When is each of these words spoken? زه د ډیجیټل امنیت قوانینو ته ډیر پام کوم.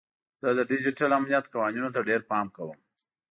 زه 0.39 0.47
د 0.57 0.59
ډیجیټل 0.71 1.11
امنیت 1.19 1.45
قوانینو 1.53 1.93
ته 1.95 2.01
ډیر 2.09 2.21
پام 2.29 2.47
کوم. 2.55 2.79